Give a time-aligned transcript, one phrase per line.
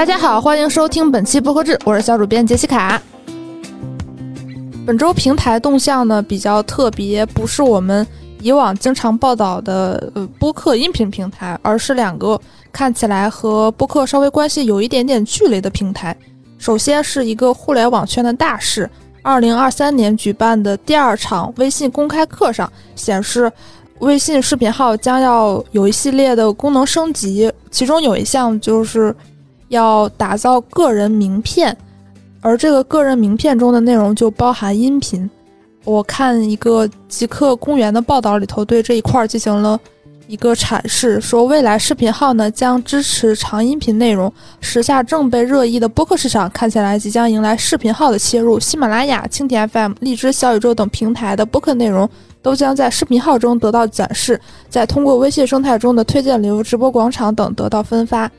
[0.00, 2.98] 大家好，欢迎收听本期播客志，我是小主编杰西卡。
[4.86, 8.06] 本周平台动向呢比较特别，不是我们
[8.40, 12.40] 以往经常报道的呃播客音频平台，而是两个
[12.72, 16.16] 看起来和播客稍微关系有一点点距离的平台。
[16.56, 18.88] 首先是一个互联网圈的大事，
[19.20, 23.52] 二零二三年举办的第二场微信公开课上显示。
[23.98, 29.14] 微信视频号将要有一系列的功能升级，其中有一项就是
[29.70, 31.76] 要打造个人名片，
[32.40, 35.28] 而这个个人名片中的内容就包含音频。
[35.84, 39.80] 我看一个极客公园的报道里头对这一块进行了
[40.26, 52.08] 一个阐释，说未来视频号呢将支持长音频内容，时下正被热议的播客市场看起来即将迎来视频号的切入，喜马拉雅、蜻蜓 FM、荔枝、小宇宙等平台的播客内容。
[52.42, 54.40] 都将在视频号中得到展示，
[54.70, 58.30] 再通过微信生态中的推荐流、直播广场等得到分发。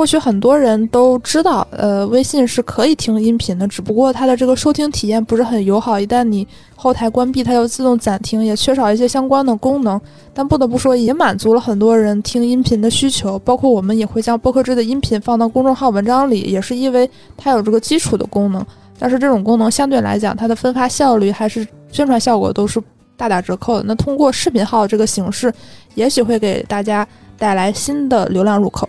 [0.00, 6.00] 或许很多人都知道，呃，微信是可以听音频的，只不过它的这个收听体验不是很友好。
[6.00, 10.00] 一旦你后台关闭，它就自动暂停，也缺少一些相关的功能。
[10.32, 13.38] 但不得不说，也满足了很多人听音频的需求。
[13.40, 17.06] 包括我们也会将播客制的音频放到公众号文章里，也是因为
[17.36, 18.64] 它有这个基础的功能。
[18.98, 22.82] 但是这种功能相对来讲，它的分发效率还是宣传效果都是。
[23.18, 23.84] 大打折扣的。
[23.86, 25.52] 那通过视频号这个形式，
[25.94, 27.06] 也许会给大家
[27.36, 28.88] 带来新的流量入口。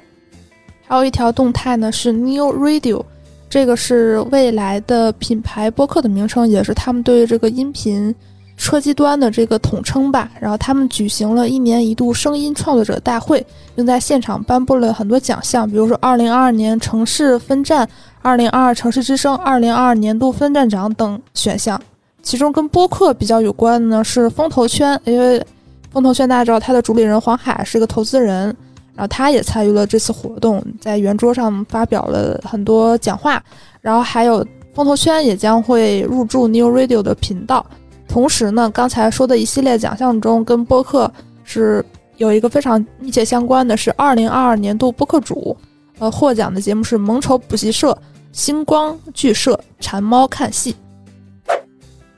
[0.92, 3.02] 还有一条动态呢，是 New Radio，
[3.50, 8.14] 这个是未来的品牌播客的名称，也是他们对这个音频
[8.58, 10.30] 车机端的这个统称吧。
[10.38, 13.42] 然后他们举行了一年一度声音创作者大会，
[13.73, 17.88] 并在现场颁布了很多奖项，比如说2022年城市分站、
[18.23, 21.81] 2022城市之声、2022年度分站长等选项。
[22.22, 25.42] 其中跟播客比较有关的呢是风投圈，因为
[25.89, 28.53] 风投圈大家知道，它的主理人黄海是个投资人，
[28.95, 33.43] 然后他也参与了这次活动，在圆桌上发表了很多讲话，
[33.82, 37.65] 然后还有风投圈也将会入驻 New Radio 的频道。
[38.08, 41.11] 同时呢，刚才说的一系列奖项中，跟播客
[41.43, 41.83] 是
[42.17, 45.55] 有一个非常密切相关的，是2022年度播客主，
[45.99, 47.98] 呃，获奖的节目是萌丑补习社、
[48.33, 50.76] 星光剧社、馋猫看戏。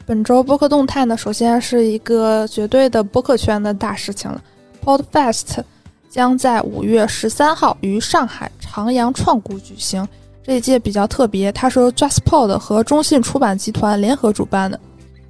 [0.06, 4.42] 本周播客动态呢，首先是一个绝对的播客圈的大事情了。
[4.84, 5.64] Podfest
[6.14, 10.08] 将在五月十三号于上海长阳创谷举行。
[10.44, 14.80] 这一届比较特别，它是由 JustPod 和中信出版集团联合主办的。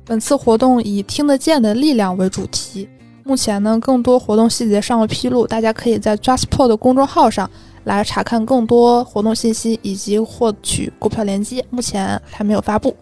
[0.03, 2.85] 本次活动以“听得见的力量”为主题。
[3.23, 7.49] 目前呢，更多活动细节尚未披露，大家可以在 JustPod 公众号上
[7.85, 11.66] 来查看更多活动信息以及获取购票链接。
[11.69, 12.93] 目前还没有发布。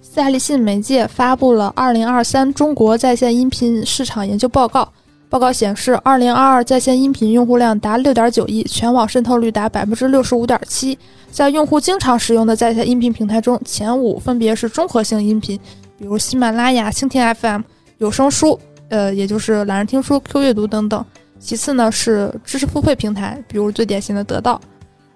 [0.00, 4.82] 赛立信媒介发布了《二零二三中国在线音频市场研究报告》。
[5.30, 10.98] 报告显示，二零二二在线音频用户量达六点九亿，全网渗透率达百分之六十五点七。
[11.30, 15.56] 在用户经常使用的在线音频平台中，前五分别是综合性音频，
[15.96, 17.62] 比如喜马拉雅、蜻蜓 FM；
[17.98, 18.58] 有声书，
[18.88, 21.04] 呃，也就是懒人听书、Q 阅读等等。
[21.38, 24.60] 其次呢是知识付费平台，比如最典型的得到；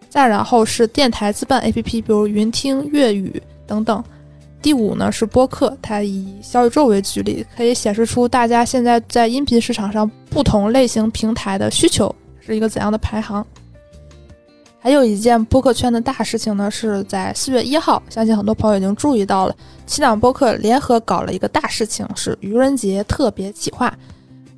[0.08, 4.02] 再然后是电台自办 APP，比如云听、粤语等等。
[4.64, 13.44] 第五呢是播客，它以小宇宙为举例，可以显示出大家现在在音频市场上不同类型平台的需求是一个怎样的排行。
[14.78, 19.54] 还有一件播客圈的大事情呢，是在四月一号，相信很多朋友已经注意到了，
[19.86, 23.94] 七档播客联合搞了一个大事情，是愚人节特别企划。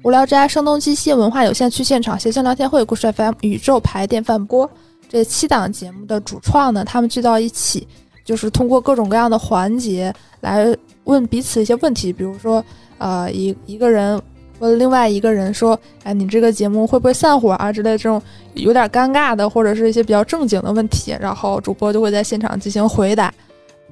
[0.04, 4.70] 无聊斋、声东击西文化有限区现场、谐星聊天会、故事 FM、宇宙牌电饭锅
[5.08, 7.88] 这七档节目的主创呢，他们聚到一起。
[8.26, 12.62] 就是通过各种各样的环节来问彼此一些问题，比如说，
[12.98, 14.20] 呃，一一个人
[14.58, 18.20] 问另外一个人说：“哎，你这个节目会不会散伙啊？”之类这种
[18.54, 23.32] 有点尴尬的，或者是一些比较正经的问题，然后主播就会在现场进行回答。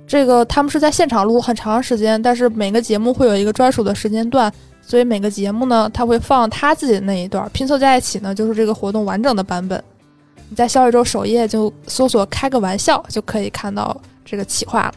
[0.07, 4.53] 这个他们是在现场录很长时间，但是每个节目会有一个专属的时间段，
[4.83, 9.81] 所以每个节目呢，他会放他自己的那一段拼凑在一起呢，就是这个活动完整的版本。
[10.51, 13.97] 你在小宇宙首页就搜索“开个玩笑”就可以看到。
[14.25, 14.95] 这个企划了，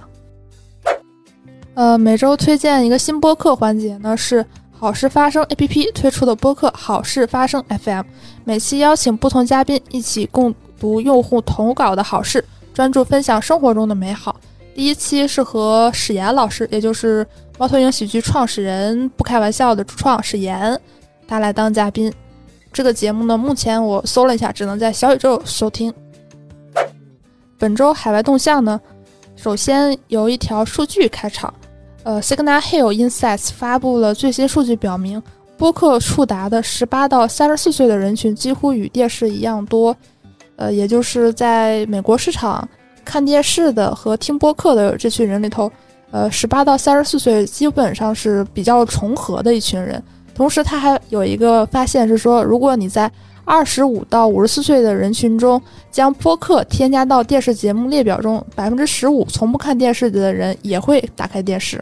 [1.73, 8.03] 呃，每周推荐一个新播客环节呢，是好事发生 APP 推出的播客好事发生 FM，
[8.45, 12.43] 每期邀请不同嘉宾一起共读用户投稿的好事，
[12.73, 14.35] 专注分享生活中的美好。
[14.73, 17.25] 第一期是和史岩老师，也就是
[17.57, 20.79] 猫头鹰喜剧创始人不开玩笑的主创史岩，
[21.27, 22.13] 他来当嘉宾。
[22.71, 25.91] 这个节目呢，目前我搜了一下，只能在小宇宙收听。
[27.57, 28.79] 本周海外动向呢？
[29.37, 31.53] 首先由一条数据开场，
[32.03, 35.21] 呃，Signal Hill Insights 发布了最新数据，表明
[35.57, 39.95] 播客触达的十八到三十四岁的人群几乎与电视一样多。
[40.55, 42.67] 呃，也就是在美国市场
[43.05, 45.71] 看电视的和听播客的这群人里头，
[46.09, 50.03] 呃，十八到三十四岁基本上是比较重合的一群人。
[50.33, 53.09] 同时，他还有一个发现是说，如果你在
[53.47, 55.59] 二十五到五十四岁的人群中
[55.89, 61.81] 将播客添加到电视节目列表中，百分之十五从不看电视的人也会打开电视。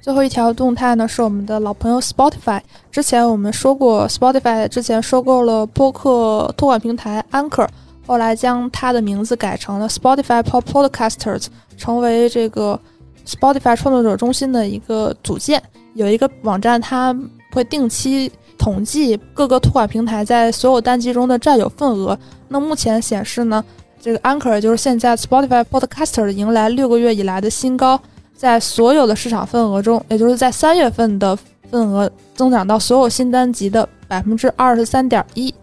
[0.00, 2.60] 最后一条动态呢，是我们的老朋友 Spotify。
[2.92, 7.66] 之前我们说过，Spotify 之前收购了播客托管平台 Anchor，
[8.06, 11.46] 后来将它的名字改成了 Spotify Podcasters，
[11.76, 12.78] 成为这个
[13.26, 15.60] Spotify 创作者中心的一个组件。
[15.94, 17.12] 有一个网站，它
[17.52, 22.18] 会定期统计各个托管平台在所有单集中的占有份额。
[22.48, 23.64] 那目前显示呢，
[24.00, 28.00] 这个 Anchor 就是现在 Spotify Podcasters 迎来六个月以来的新高。
[28.36, 31.38] 在所有的市场份额中，也就是在三月份的
[31.70, 35.54] 份额增长到所有新单集的百分之二十三点一，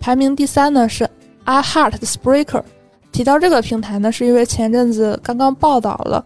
[0.00, 1.08] 排名第三呢是
[1.44, 2.62] iHeart 的 Spreaker。
[3.12, 6.24] 提到这个平台呢，是因为前阵子刚刚报道了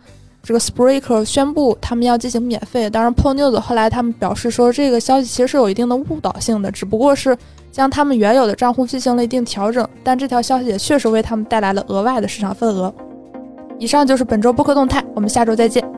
[0.48, 2.88] 这个 Spreaker 宣布他们要进行免费。
[2.88, 7.36] 当然 p o News 后来他们表示说，这个消息其实是有一定的误导性的，只不过是
[7.70, 9.86] 将他们原有的账户进行了一定调整。
[10.02, 12.90] 但这条消息也确实为他们带来了额外的市场份额。
[13.78, 15.97] 以上就是本周播客动态，我们下周再见。